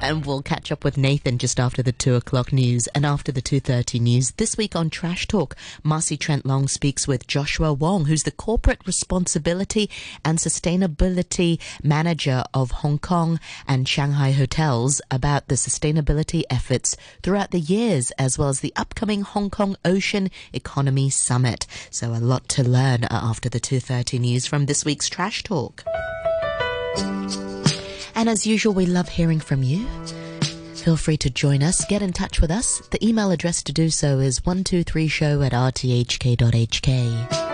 And 0.00 0.26
we'll 0.26 0.42
catch 0.42 0.72
up 0.72 0.84
with 0.84 0.96
Nathan 0.96 1.38
just 1.38 1.60
after 1.60 1.82
the 1.82 1.92
two 1.92 2.14
o'clock 2.14 2.52
news 2.52 2.86
and 2.88 3.06
after 3.06 3.30
the 3.30 3.40
two 3.40 3.60
thirty 3.60 3.98
news. 3.98 4.32
This 4.32 4.56
week 4.56 4.74
on 4.74 4.90
Trash 4.90 5.28
Talk, 5.28 5.56
Marcy 5.82 6.16
Trent 6.16 6.44
Long 6.44 6.66
speaks 6.68 7.06
with 7.06 7.26
Joshua 7.26 7.72
Wong, 7.72 8.06
who's 8.06 8.24
the 8.24 8.30
corporate 8.30 8.80
responsibility 8.86 9.88
and 10.24 10.38
sustainability 10.38 11.60
manager 11.82 12.42
of 12.52 12.70
Hong 12.70 12.98
Kong 12.98 13.38
and 13.68 13.88
Shanghai 13.88 14.32
hotels, 14.32 15.00
about 15.10 15.48
the 15.48 15.54
sustainability 15.54 16.42
efforts 16.50 16.96
throughout 17.22 17.50
the 17.50 17.60
years, 17.60 18.10
as 18.12 18.38
well 18.38 18.48
as 18.48 18.60
the 18.60 18.72
upcoming 18.76 19.22
Hong 19.22 19.50
Kong 19.50 19.76
Ocean 19.84 20.30
Economy 20.52 21.10
Summit. 21.10 21.66
So 21.90 22.12
a 22.12 22.16
lot 22.16 22.48
to 22.50 22.68
learn 22.68 23.04
after 23.04 23.48
the 23.48 23.60
two 23.60 23.80
thirty 23.80 24.18
news 24.18 24.46
from 24.46 24.66
this 24.66 24.84
week's 24.84 25.08
Trash 25.08 25.42
Talk. 25.42 25.84
And 28.22 28.28
as 28.28 28.46
usual, 28.46 28.72
we 28.72 28.86
love 28.86 29.08
hearing 29.08 29.40
from 29.40 29.64
you. 29.64 29.84
Feel 30.76 30.96
free 30.96 31.16
to 31.16 31.28
join 31.28 31.60
us, 31.60 31.84
get 31.86 32.02
in 32.02 32.12
touch 32.12 32.40
with 32.40 32.52
us. 32.52 32.78
The 32.92 33.04
email 33.04 33.32
address 33.32 33.64
to 33.64 33.72
do 33.72 33.90
so 33.90 34.20
is 34.20 34.38
123show 34.38 35.44
at 35.44 35.50
rthk.hk. 35.50 37.42